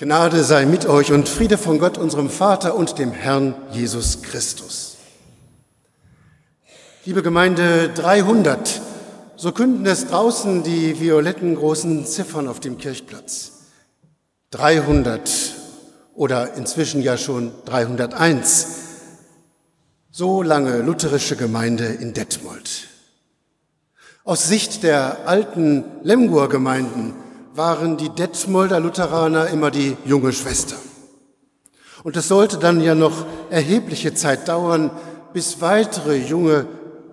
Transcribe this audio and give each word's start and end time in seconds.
Gnade 0.00 0.44
sei 0.44 0.64
mit 0.64 0.86
euch 0.86 1.12
und 1.12 1.28
Friede 1.28 1.58
von 1.58 1.78
Gott, 1.78 1.98
unserem 1.98 2.30
Vater 2.30 2.74
und 2.74 2.98
dem 2.98 3.12
Herrn 3.12 3.54
Jesus 3.70 4.22
Christus. 4.22 4.96
Liebe 7.04 7.22
Gemeinde 7.22 7.90
300, 7.90 8.80
so 9.36 9.52
künden 9.52 9.84
es 9.84 10.06
draußen 10.06 10.62
die 10.62 10.98
violetten 10.98 11.54
großen 11.54 12.06
Ziffern 12.06 12.48
auf 12.48 12.60
dem 12.60 12.78
Kirchplatz. 12.78 13.52
300 14.52 15.54
oder 16.14 16.54
inzwischen 16.54 17.02
ja 17.02 17.18
schon 17.18 17.52
301. 17.66 18.68
So 20.10 20.40
lange 20.40 20.78
lutherische 20.78 21.36
Gemeinde 21.36 21.84
in 21.84 22.14
Detmold. 22.14 22.88
Aus 24.24 24.48
Sicht 24.48 24.82
der 24.82 25.28
alten 25.28 25.84
Lemgur-Gemeinden 26.04 27.12
waren 27.54 27.96
die 27.96 28.10
Detmolder 28.10 28.80
Lutheraner 28.80 29.48
immer 29.48 29.70
die 29.70 29.96
junge 30.04 30.32
Schwester. 30.32 30.76
Und 32.02 32.16
es 32.16 32.28
sollte 32.28 32.58
dann 32.58 32.80
ja 32.80 32.94
noch 32.94 33.26
erhebliche 33.50 34.14
Zeit 34.14 34.48
dauern, 34.48 34.90
bis 35.32 35.60
weitere 35.60 36.16
junge 36.16 36.66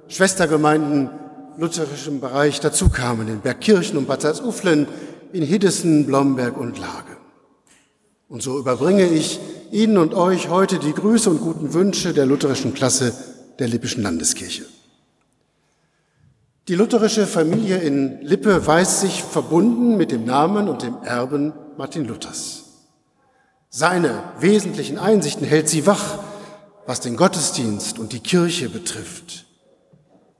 Schwestergemeinden 0.07 1.09
lutherischem 1.57 2.21
Bereich 2.21 2.59
dazukamen, 2.59 3.27
in 3.27 3.41
Bergkirchen 3.41 3.97
und 3.97 4.07
Bad 4.07 4.21
Salzuflen, 4.21 4.87
in 5.33 5.43
Hiddessen, 5.43 6.05
Blomberg 6.05 6.57
und 6.57 6.77
Lage. 6.77 7.17
Und 8.29 8.43
so 8.43 8.59
überbringe 8.59 9.05
ich 9.05 9.39
Ihnen 9.71 9.97
und 9.97 10.13
euch 10.13 10.49
heute 10.49 10.79
die 10.79 10.93
Grüße 10.93 11.29
und 11.29 11.41
guten 11.41 11.73
Wünsche 11.73 12.13
der 12.13 12.25
lutherischen 12.25 12.73
Klasse 12.73 13.13
der 13.59 13.67
Lippischen 13.67 14.03
Landeskirche. 14.03 14.65
Die 16.67 16.75
lutherische 16.75 17.27
Familie 17.27 17.77
in 17.77 18.21
Lippe 18.21 18.67
weiß 18.67 18.99
sich 18.99 19.23
verbunden 19.23 19.95
mit 19.95 20.11
dem 20.11 20.25
Namen 20.25 20.67
und 20.67 20.83
dem 20.83 20.97
Erben 21.01 21.53
Martin 21.77 22.03
Luthers. 22.03 22.63
Seine 23.69 24.21
wesentlichen 24.39 24.97
Einsichten 24.97 25.47
hält 25.47 25.69
sie 25.69 25.85
wach, 25.85 26.19
was 26.85 26.99
den 26.99 27.15
Gottesdienst 27.15 27.99
und 27.99 28.11
die 28.11 28.19
Kirche 28.19 28.67
betrifft. 28.67 29.45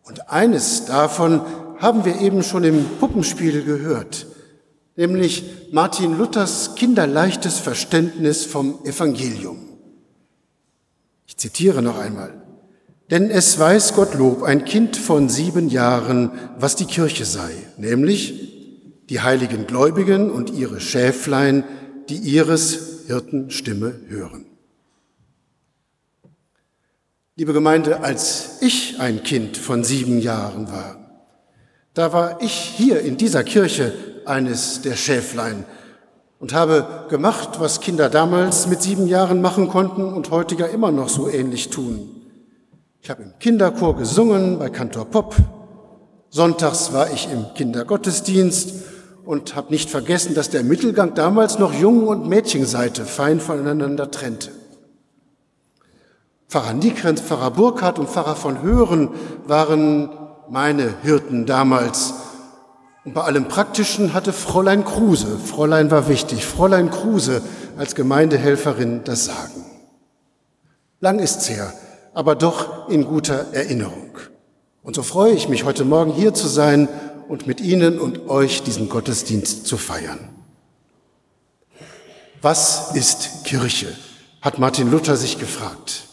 Und 0.03 0.29
eines 0.29 0.83
davon 0.85 1.41
haben 1.77 2.03
wir 2.03 2.19
eben 2.19 2.43
schon 2.43 2.65
im 2.65 2.85
Puppenspiel 2.99 3.63
gehört, 3.63 4.27
nämlich 4.97 5.45
Martin 5.71 6.17
Luthers 6.17 6.75
kinderleichtes 6.75 7.59
Verständnis 7.59 8.45
vom 8.45 8.83
Evangelium. 8.83 9.59
Ich 11.25 11.37
zitiere 11.37 11.81
noch 11.81 11.97
einmal. 11.97 12.46
Denn 13.09 13.29
es 13.29 13.57
weiß 13.57 13.93
Gottlob, 13.93 14.43
ein 14.43 14.65
Kind 14.65 14.97
von 14.97 15.29
sieben 15.29 15.69
Jahren, 15.69 16.31
was 16.59 16.75
die 16.75 16.85
Kirche 16.85 17.23
sei, 17.23 17.51
nämlich 17.77 19.05
die 19.09 19.21
heiligen 19.21 19.65
Gläubigen 19.65 20.29
und 20.29 20.49
ihre 20.49 20.81
Schäflein, 20.81 21.63
die 22.09 22.17
ihres 22.17 23.05
Hirten 23.07 23.49
Stimme 23.49 23.93
hören. 24.07 24.45
Liebe 27.37 27.53
Gemeinde, 27.53 28.01
als 28.01 28.57
ich 28.61 28.99
ein 28.99 29.23
Kind 29.23 29.55
von 29.55 29.85
sieben 29.85 30.19
Jahren 30.19 30.69
war, 30.69 30.97
da 31.93 32.11
war 32.11 32.41
ich 32.41 32.51
hier 32.51 32.99
in 33.01 33.15
dieser 33.15 33.43
Kirche 33.43 33.93
eines 34.25 34.81
der 34.81 34.95
Schäflein 34.95 35.63
und 36.39 36.53
habe 36.53 37.05
gemacht, 37.09 37.59
was 37.59 37.79
Kinder 37.79 38.09
damals 38.09 38.67
mit 38.67 38.81
sieben 38.81 39.07
Jahren 39.07 39.41
machen 39.41 39.69
konnten 39.69 40.03
und 40.03 40.29
heute 40.29 40.55
ja 40.55 40.65
immer 40.65 40.91
noch 40.91 41.09
so 41.09 41.29
ähnlich 41.29 41.69
tun. 41.69 42.16
Ich 43.01 43.09
habe 43.09 43.23
im 43.23 43.39
Kinderchor 43.39 43.95
gesungen 43.95 44.59
bei 44.59 44.69
Kantor 44.69 45.05
Pop. 45.05 45.35
Sonntags 46.29 46.93
war 46.93 47.11
ich 47.11 47.31
im 47.31 47.45
Kindergottesdienst 47.55 48.73
und 49.25 49.55
habe 49.55 49.71
nicht 49.71 49.89
vergessen, 49.89 50.35
dass 50.35 50.49
der 50.49 50.63
Mittelgang 50.63 51.13
damals 51.13 51.59
noch 51.59 51.73
Jungen- 51.73 52.07
und 52.07 52.27
Mädchenseite 52.27 53.05
fein 53.05 53.39
voneinander 53.39 54.11
trennte. 54.11 54.51
Pfarrer 56.49 56.73
Nikrenz, 56.73 57.21
Pfarrer 57.21 57.51
Burkhardt 57.51 57.99
und 57.99 58.09
Pfarrer 58.09 58.35
von 58.35 58.61
Hören 58.61 59.09
waren 59.45 60.09
meine 60.49 60.93
Hirten 61.03 61.45
damals. 61.45 62.13
Und 63.03 63.13
bei 63.13 63.21
allem 63.21 63.47
Praktischen 63.47 64.13
hatte 64.13 64.33
Fräulein 64.33 64.85
Kruse, 64.85 65.37
Fräulein 65.37 65.91
war 65.91 66.07
wichtig, 66.07 66.45
Fräulein 66.45 66.89
Kruse 66.89 67.41
als 67.77 67.95
Gemeindehelferin 67.95 69.03
das 69.03 69.25
Sagen. 69.25 69.65
Lang 70.99 71.19
ist's 71.19 71.49
her, 71.49 71.73
aber 72.17 72.33
doch 72.33 72.89
in 72.89 73.05
guter 73.05 73.53
Erinnerung. 73.53 74.17
Und 74.81 74.95
so 74.95 75.03
freue 75.03 75.33
ich 75.33 75.49
mich, 75.49 75.65
heute 75.65 75.85
Morgen 75.85 76.11
hier 76.11 76.33
zu 76.33 76.47
sein 76.47 76.89
und 77.27 77.45
mit 77.45 77.61
Ihnen 77.61 77.99
und 77.99 78.27
euch 78.27 78.63
diesen 78.63 78.89
Gottesdienst 78.89 79.67
zu 79.67 79.77
feiern. 79.77 80.29
Was 82.41 82.95
ist 82.95 83.43
Kirche? 83.43 83.95
hat 84.41 84.57
Martin 84.57 84.89
Luther 84.89 85.15
sich 85.15 85.37
gefragt. 85.37 86.07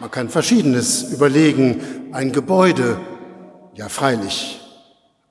Man 0.00 0.10
kann 0.10 0.28
Verschiedenes 0.28 1.04
überlegen. 1.12 2.10
Ein 2.10 2.32
Gebäude, 2.32 2.98
ja 3.74 3.88
freilich. 3.88 4.60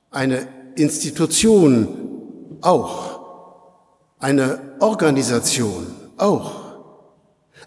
Eine 0.09 0.47
Institution 0.76 2.59
auch. 2.62 3.20
Eine 4.20 4.78
Organisation 4.80 5.88
auch. 6.16 6.59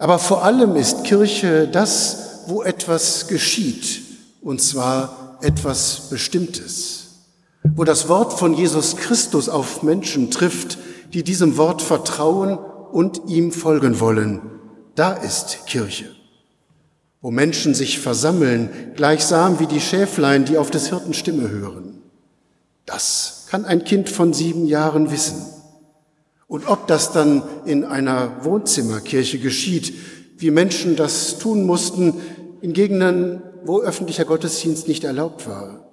Aber 0.03 0.19
vor 0.19 0.43
allem 0.43 0.75
ist 0.75 1.05
Kirche 1.05 1.69
das, 1.69 2.41
wo 2.49 2.65
etwas 2.65 3.29
geschieht, 3.29 4.03
und 4.43 4.61
zwar 4.61 5.39
etwas 5.43 6.09
Bestimmtes, 6.11 7.05
wo 7.77 7.85
das 7.85 8.09
Wort 8.09 8.33
von 8.33 8.53
Jesus 8.55 8.97
Christus 8.97 9.49
auf 9.49 9.85
Menschen 9.85 10.33
trifft, 10.33 10.77
die 11.13 11.23
diesem 11.23 11.57
Wort 11.57 11.83
vertrauen 11.83 12.59
und 12.59 13.29
ihm 13.29 13.53
folgen 13.53 14.01
wollen. 14.01 14.41
Da 14.97 15.13
ist 15.13 15.67
Kirche, 15.67 16.11
wo 17.21 17.31
Menschen 17.31 17.73
sich 17.73 18.01
versammeln, 18.01 18.71
gleichsam 18.97 19.61
wie 19.61 19.69
die 19.69 19.81
Schäflein, 19.81 20.45
die 20.45 20.59
auf 20.59 20.73
des 20.73 20.89
Hirten 20.89 21.15
Stimme 21.15 21.49
hören. 21.49 22.03
Das 22.87 23.47
kann 23.51 23.65
ein 23.65 23.85
Kind 23.85 24.09
von 24.09 24.35
sieben 24.35 24.67
Jahren 24.67 25.13
wissen. 25.13 25.62
Und 26.53 26.69
ob 26.69 26.87
das 26.87 27.13
dann 27.13 27.43
in 27.65 27.83
einer 27.83 28.45
Wohnzimmerkirche 28.45 29.39
geschieht, 29.39 29.95
wie 30.37 30.51
Menschen 30.51 30.97
das 30.97 31.39
tun 31.39 31.65
mussten 31.65 32.21
in 32.61 32.75
Gegenden, 32.75 33.43
wo 33.65 33.81
öffentlicher 33.81 34.27
Gottesdienst 34.27 34.87
nicht 34.87 35.05
erlaubt 35.05 35.49
war, 35.49 35.89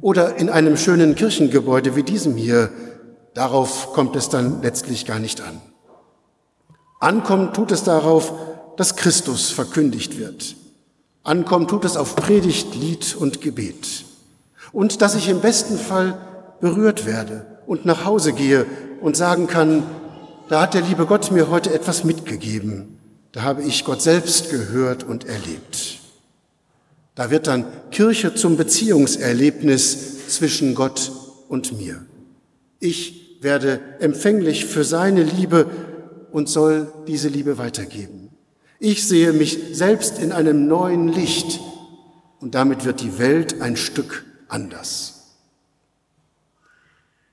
oder 0.00 0.36
in 0.36 0.48
einem 0.48 0.78
schönen 0.78 1.14
Kirchengebäude 1.14 1.94
wie 1.94 2.04
diesem 2.04 2.36
hier, 2.36 2.70
darauf 3.34 3.92
kommt 3.92 4.16
es 4.16 4.30
dann 4.30 4.62
letztlich 4.62 5.04
gar 5.04 5.18
nicht 5.18 5.42
an. 5.42 5.60
Ankommen 7.00 7.52
tut 7.52 7.70
es 7.70 7.84
darauf, 7.84 8.32
dass 8.78 8.96
Christus 8.96 9.50
verkündigt 9.50 10.18
wird. 10.18 10.56
Ankommen 11.22 11.68
tut 11.68 11.84
es 11.84 11.98
auf 11.98 12.16
Predigt, 12.16 12.74
Lied 12.74 13.14
und 13.14 13.42
Gebet. 13.42 14.06
Und 14.72 15.02
dass 15.02 15.16
ich 15.16 15.28
im 15.28 15.42
besten 15.42 15.76
Fall 15.76 16.16
berührt 16.62 17.04
werde 17.04 17.58
und 17.66 17.84
nach 17.84 18.06
Hause 18.06 18.32
gehe 18.32 18.64
und 19.00 19.16
sagen 19.16 19.46
kann, 19.46 19.82
da 20.48 20.62
hat 20.62 20.74
der 20.74 20.82
liebe 20.82 21.06
Gott 21.06 21.30
mir 21.30 21.50
heute 21.50 21.72
etwas 21.72 22.04
mitgegeben. 22.04 22.98
Da 23.32 23.42
habe 23.42 23.62
ich 23.62 23.84
Gott 23.84 24.02
selbst 24.02 24.50
gehört 24.50 25.04
und 25.04 25.24
erlebt. 25.24 25.98
Da 27.14 27.30
wird 27.30 27.46
dann 27.46 27.66
Kirche 27.90 28.34
zum 28.34 28.56
Beziehungserlebnis 28.56 30.28
zwischen 30.28 30.74
Gott 30.74 31.12
und 31.48 31.76
mir. 31.76 32.06
Ich 32.80 33.38
werde 33.40 33.80
empfänglich 34.00 34.66
für 34.66 34.84
seine 34.84 35.22
Liebe 35.22 35.66
und 36.32 36.48
soll 36.48 36.92
diese 37.06 37.28
Liebe 37.28 37.58
weitergeben. 37.58 38.30
Ich 38.78 39.06
sehe 39.06 39.32
mich 39.32 39.58
selbst 39.72 40.18
in 40.18 40.32
einem 40.32 40.68
neuen 40.68 41.08
Licht 41.08 41.60
und 42.40 42.54
damit 42.54 42.84
wird 42.84 43.00
die 43.00 43.18
Welt 43.18 43.60
ein 43.60 43.76
Stück 43.76 44.24
anders. 44.46 45.34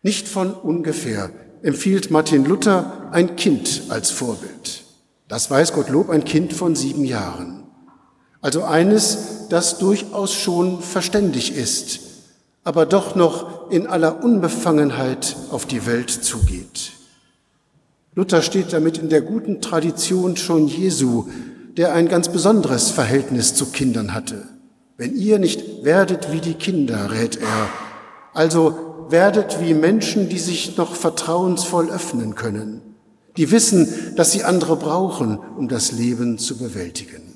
Nicht 0.02 0.28
von 0.28 0.54
ungefähr 0.54 1.30
empfiehlt 1.66 2.12
Martin 2.12 2.46
Luther 2.46 3.10
ein 3.12 3.36
Kind 3.36 3.84
als 3.90 4.12
Vorbild. 4.12 4.84
Das 5.28 5.50
weiß 5.50 5.74
Gottlob 5.74 6.12
ein 6.12 6.24
Kind 6.24 6.54
von 6.54 6.76
sieben 6.76 7.04
Jahren. 7.04 7.64
Also 8.40 8.64
eines, 8.64 9.48
das 9.50 9.80
durchaus 9.80 10.32
schon 10.36 10.82
verständig 10.82 11.56
ist, 11.56 12.02
aber 12.64 12.86
doch 12.86 13.16
noch 13.16 13.72
in 13.72 13.88
aller 13.88 14.24
Unbefangenheit 14.24 15.36
auf 15.50 15.66
die 15.66 15.88
Welt 15.88 16.12
zugeht. 16.12 16.92
Luther 18.14 18.44
steht 18.44 18.72
damit 18.72 19.00
in 19.00 19.10
der 19.10 19.22
guten 19.22 19.60
Tradition 19.60 20.38
schon 20.38 20.68
Jesu, 20.68 21.26
der 21.78 21.94
ein 21.94 22.08
ganz 22.08 22.30
besonderes 22.30 22.92
Verhältnis 22.92 23.56
zu 23.56 23.72
Kindern 23.72 24.14
hatte. 24.14 24.44
Wenn 24.98 25.16
ihr 25.16 25.40
nicht 25.40 25.84
werdet 25.84 26.32
wie 26.32 26.42
die 26.42 26.54
Kinder, 26.54 27.10
rät 27.12 27.38
er, 27.38 27.70
also 28.36 29.08
werdet 29.10 29.62
wie 29.62 29.74
Menschen, 29.74 30.30
die 30.30 30.40
sich 30.40 30.78
noch 30.78 30.94
vertrauensvoll 30.94 31.90
öffnen 31.90 32.36
können, 32.36 32.82
die 33.38 33.50
wissen, 33.50 33.88
dass 34.16 34.32
sie 34.32 34.44
andere 34.44 34.76
brauchen, 34.76 35.40
um 35.58 35.68
das 35.68 35.92
Leben 35.92 36.38
zu 36.38 36.58
bewältigen. 36.58 37.34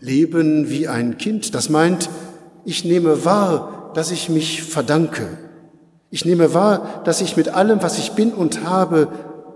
Leben 0.00 0.68
wie 0.68 0.88
ein 0.88 1.18
Kind, 1.18 1.54
das 1.54 1.68
meint, 1.68 2.10
ich 2.64 2.84
nehme 2.84 3.24
wahr, 3.24 3.92
dass 3.94 4.10
ich 4.10 4.28
mich 4.28 4.62
verdanke. 4.62 5.26
Ich 6.10 6.24
nehme 6.24 6.54
wahr, 6.54 7.02
dass 7.04 7.20
ich 7.20 7.36
mit 7.36 7.48
allem, 7.48 7.82
was 7.82 7.98
ich 7.98 8.12
bin 8.12 8.32
und 8.32 8.64
habe, 8.64 9.08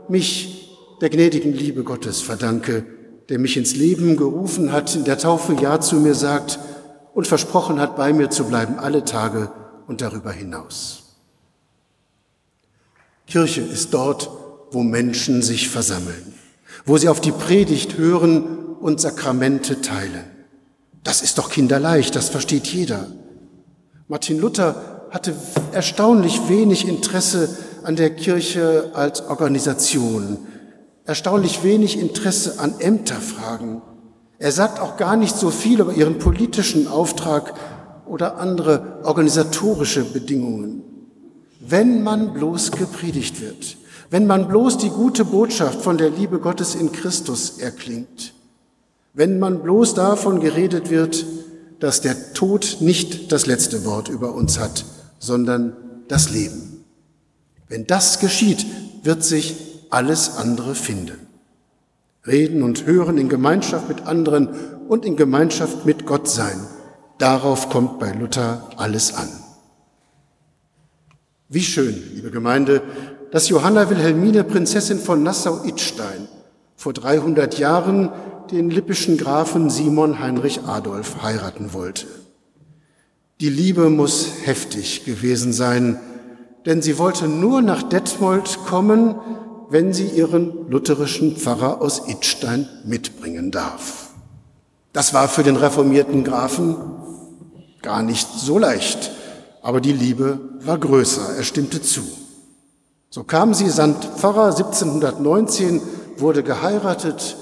mich 0.08 0.76
der 1.00 1.10
gnädigen 1.10 1.52
Liebe 1.52 1.84
Gottes 1.84 2.20
verdanke, 2.20 2.84
der 3.28 3.38
mich 3.38 3.56
ins 3.56 3.76
Leben 3.76 4.16
gerufen 4.16 4.72
hat, 4.72 4.94
in 4.94 5.04
der 5.04 5.18
Taufe 5.18 5.54
Ja 5.54 5.80
zu 5.80 5.96
mir 5.96 6.14
sagt 6.14 6.58
und 7.14 7.26
versprochen 7.26 7.80
hat, 7.80 7.96
bei 7.96 8.12
mir 8.12 8.30
zu 8.30 8.44
bleiben 8.44 8.78
alle 8.78 9.04
Tage 9.04 9.50
und 9.88 10.02
darüber 10.02 10.30
hinaus. 10.30 11.02
Kirche 13.26 13.62
ist 13.62 13.92
dort, 13.92 14.30
wo 14.70 14.82
Menschen 14.82 15.42
sich 15.42 15.68
versammeln, 15.68 16.34
wo 16.84 16.96
sie 16.98 17.08
auf 17.08 17.20
die 17.20 17.32
Predigt 17.32 17.96
hören 17.96 18.76
und 18.80 19.00
Sakramente 19.00 19.80
teilen. 19.80 20.24
Das 21.02 21.22
ist 21.22 21.38
doch 21.38 21.50
kinderleicht, 21.50 22.14
das 22.14 22.28
versteht 22.28 22.66
jeder. 22.68 23.08
Martin 24.08 24.38
Luther 24.38 25.08
hatte 25.10 25.34
erstaunlich 25.72 26.48
wenig 26.48 26.86
Interesse 26.86 27.56
an 27.82 27.96
der 27.96 28.10
Kirche 28.10 28.90
als 28.94 29.22
Organisation, 29.22 30.38
erstaunlich 31.04 31.62
wenig 31.62 31.98
Interesse 31.98 32.58
an 32.58 32.74
Ämterfragen. 32.78 33.80
Er 34.38 34.52
sagt 34.52 34.80
auch 34.80 34.96
gar 34.96 35.16
nicht 35.16 35.36
so 35.36 35.50
viel 35.50 35.80
über 35.80 35.94
ihren 35.94 36.18
politischen 36.18 36.88
Auftrag 36.88 37.54
oder 38.08 38.38
andere 38.38 39.00
organisatorische 39.04 40.04
Bedingungen. 40.04 40.82
Wenn 41.60 42.02
man 42.02 42.32
bloß 42.34 42.72
gepredigt 42.72 43.40
wird, 43.40 43.76
wenn 44.10 44.26
man 44.26 44.48
bloß 44.48 44.78
die 44.78 44.90
gute 44.90 45.24
Botschaft 45.24 45.82
von 45.82 45.98
der 45.98 46.10
Liebe 46.10 46.38
Gottes 46.38 46.74
in 46.74 46.92
Christus 46.92 47.58
erklingt, 47.58 48.32
wenn 49.14 49.38
man 49.38 49.62
bloß 49.62 49.94
davon 49.94 50.40
geredet 50.40 50.90
wird, 50.90 51.26
dass 51.80 52.00
der 52.00 52.32
Tod 52.32 52.78
nicht 52.80 53.32
das 53.32 53.46
letzte 53.46 53.84
Wort 53.84 54.08
über 54.08 54.34
uns 54.34 54.58
hat, 54.58 54.84
sondern 55.18 55.76
das 56.08 56.30
Leben. 56.30 56.84
Wenn 57.68 57.86
das 57.86 58.18
geschieht, 58.18 58.64
wird 59.02 59.22
sich 59.22 59.56
alles 59.90 60.36
andere 60.36 60.74
finden. 60.74 61.18
Reden 62.26 62.62
und 62.62 62.86
hören 62.86 63.18
in 63.18 63.28
Gemeinschaft 63.28 63.88
mit 63.88 64.06
anderen 64.06 64.48
und 64.88 65.04
in 65.04 65.16
Gemeinschaft 65.16 65.86
mit 65.86 66.06
Gott 66.06 66.28
sein. 66.28 66.58
Darauf 67.18 67.68
kommt 67.68 67.98
bei 67.98 68.12
Luther 68.12 68.68
alles 68.76 69.14
an. 69.14 69.28
Wie 71.48 71.62
schön, 71.62 72.00
liebe 72.14 72.30
Gemeinde, 72.30 72.82
dass 73.32 73.48
Johanna 73.48 73.90
Wilhelmine, 73.90 74.44
Prinzessin 74.44 74.98
von 74.98 75.22
Nassau-Idstein, 75.22 76.28
vor 76.76 76.92
300 76.92 77.58
Jahren 77.58 78.10
den 78.52 78.70
lippischen 78.70 79.16
Grafen 79.18 79.68
Simon 79.68 80.20
Heinrich 80.20 80.62
Adolf 80.64 81.22
heiraten 81.22 81.72
wollte. 81.72 82.06
Die 83.40 83.50
Liebe 83.50 83.90
muss 83.90 84.28
heftig 84.44 85.04
gewesen 85.04 85.52
sein, 85.52 85.98
denn 86.66 86.82
sie 86.82 86.98
wollte 86.98 87.28
nur 87.28 87.62
nach 87.62 87.82
Detmold 87.82 88.58
kommen, 88.66 89.16
wenn 89.70 89.92
sie 89.92 90.06
ihren 90.06 90.70
lutherischen 90.70 91.36
Pfarrer 91.36 91.80
aus 91.80 92.08
Idstein 92.08 92.68
mitbringen 92.84 93.50
darf. 93.50 94.07
Das 94.98 95.14
war 95.14 95.28
für 95.28 95.44
den 95.44 95.54
reformierten 95.54 96.24
Grafen 96.24 96.74
gar 97.82 98.02
nicht 98.02 98.26
so 98.36 98.58
leicht, 98.58 99.12
aber 99.62 99.80
die 99.80 99.92
Liebe 99.92 100.40
war 100.58 100.76
größer, 100.76 101.36
er 101.36 101.44
stimmte 101.44 101.80
zu. 101.80 102.00
So 103.08 103.22
kam 103.22 103.54
sie, 103.54 103.70
St. 103.70 104.04
Pfarrer 104.16 104.56
1719, 104.56 105.80
wurde 106.16 106.42
geheiratet 106.42 107.36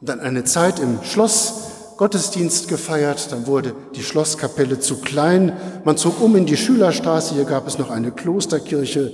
dann 0.00 0.20
eine 0.20 0.44
Zeit 0.44 0.80
im 0.80 1.00
Schloss 1.02 1.52
Gottesdienst 1.98 2.68
gefeiert, 2.68 3.30
dann 3.30 3.46
wurde 3.46 3.74
die 3.94 4.02
Schlosskapelle 4.02 4.80
zu 4.80 4.96
klein, 5.02 5.54
man 5.84 5.98
zog 5.98 6.22
um 6.22 6.34
in 6.34 6.46
die 6.46 6.56
Schülerstraße, 6.56 7.34
hier 7.34 7.44
gab 7.44 7.68
es 7.68 7.76
noch 7.76 7.90
eine 7.90 8.10
Klosterkirche 8.10 9.12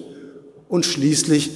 und 0.68 0.86
schließlich 0.86 1.50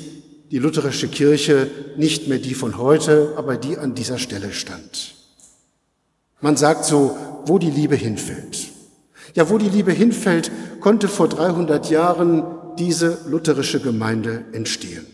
die 0.51 0.59
lutherische 0.59 1.07
Kirche, 1.07 1.71
nicht 1.97 2.27
mehr 2.27 2.39
die 2.39 2.55
von 2.55 2.79
heute, 2.79 3.35
aber 3.37 3.57
die 3.57 3.79
an 3.79 3.95
dieser 3.95 4.19
Stelle 4.19 4.53
stand. 4.53 5.16
Man 6.41 6.57
sagt 6.57 6.85
so, 6.85 7.17
wo 7.47 7.59
die 7.59 7.71
Liebe 7.71 7.97
hinfällt. 7.97 8.73
Ja, 9.35 9.51
wo 9.51 9.59
die 9.59 9.69
Liebe 9.69 9.93
hinfällt, 9.93 10.51
konnte 10.81 11.09
vor 11.09 11.29
300 11.29 11.91
Jahren 11.91 12.45
diese 12.79 13.19
lutherische 13.27 13.81
Gemeinde 13.81 14.45
entstehen. 14.53 15.07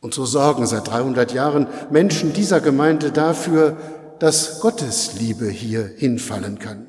Und 0.00 0.14
so 0.14 0.24
sorgen 0.24 0.66
seit 0.66 0.88
300 0.88 1.32
Jahren 1.32 1.66
Menschen 1.90 2.32
dieser 2.32 2.60
Gemeinde 2.60 3.10
dafür, 3.10 3.76
dass 4.18 4.60
Gottes 4.60 5.14
Liebe 5.18 5.48
hier 5.48 5.90
hinfallen 5.96 6.58
kann, 6.58 6.86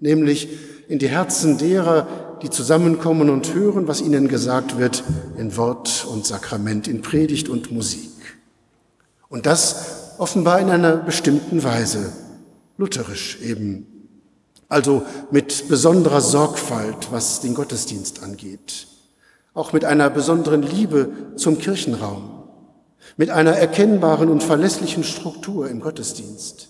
nämlich 0.00 0.48
in 0.88 0.98
die 0.98 1.08
Herzen 1.08 1.58
derer, 1.58 2.06
die 2.42 2.50
zusammenkommen 2.50 3.30
und 3.30 3.54
hören, 3.54 3.88
was 3.88 4.00
ihnen 4.00 4.28
gesagt 4.28 4.78
wird 4.78 5.02
in 5.38 5.56
Wort 5.56 6.06
und 6.10 6.26
Sakrament, 6.26 6.86
in 6.88 7.02
Predigt 7.02 7.48
und 7.48 7.72
Musik. 7.72 8.10
Und 9.28 9.46
das 9.46 10.14
offenbar 10.18 10.60
in 10.60 10.70
einer 10.70 10.96
bestimmten 10.96 11.64
Weise, 11.64 12.12
lutherisch 12.78 13.38
eben, 13.42 13.86
also 14.68 15.02
mit 15.30 15.68
besonderer 15.68 16.20
Sorgfalt, 16.20 17.08
was 17.10 17.40
den 17.40 17.54
Gottesdienst 17.54 18.22
angeht, 18.22 18.88
auch 19.54 19.72
mit 19.72 19.84
einer 19.84 20.10
besonderen 20.10 20.62
Liebe 20.62 21.10
zum 21.36 21.58
Kirchenraum, 21.58 22.44
mit 23.16 23.30
einer 23.30 23.52
erkennbaren 23.52 24.28
und 24.28 24.42
verlässlichen 24.42 25.04
Struktur 25.04 25.68
im 25.68 25.80
Gottesdienst, 25.80 26.68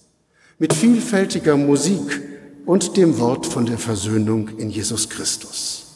mit 0.58 0.72
vielfältiger 0.72 1.56
Musik 1.56 2.22
und 2.66 2.96
dem 2.96 3.18
Wort 3.18 3.46
von 3.46 3.66
der 3.66 3.78
Versöhnung 3.78 4.50
in 4.58 4.70
Jesus 4.70 5.08
Christus. 5.08 5.86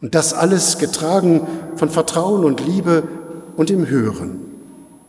Und 0.00 0.14
das 0.14 0.32
alles 0.32 0.78
getragen 0.78 1.46
von 1.76 1.90
Vertrauen 1.90 2.44
und 2.44 2.64
Liebe 2.64 3.02
und 3.56 3.70
im 3.70 3.88
Hören. 3.88 4.40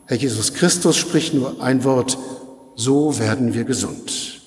Herr 0.05 0.17
Jesus 0.17 0.53
Christus 0.55 0.97
spricht 0.97 1.35
nur 1.35 1.61
ein 1.61 1.83
Wort, 1.83 2.17
so 2.79 3.19
werden 3.19 3.53
wir 3.53 3.65
gesund. 3.65 4.41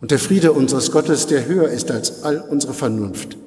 Und 0.00 0.10
der 0.10 0.18
Friede 0.18 0.52
unseres 0.52 0.90
Gottes, 0.90 1.26
der 1.26 1.46
höher 1.46 1.68
ist 1.68 1.90
als 1.90 2.24
all 2.24 2.40
unsere 2.40 2.74
Vernunft, 2.74 3.38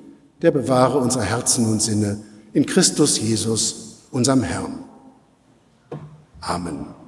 der 0.42 0.52
bewahre 0.52 0.98
unsere 0.98 1.26
Herzen 1.26 1.66
und 1.66 1.82
Sinne 1.82 2.22
in 2.54 2.66
Christus 2.66 3.20
Jesus, 3.20 3.98
unserem 4.12 4.44
Herrn. 4.44 4.86
Amen. 6.40 6.99